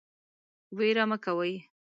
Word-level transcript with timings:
ویره 0.77 1.03
مه 1.09 1.17
کوئ 1.23 1.51